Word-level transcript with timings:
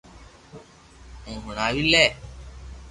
ھون 1.25 1.35
ھڻاوي 1.45 1.83
لي 1.91 2.05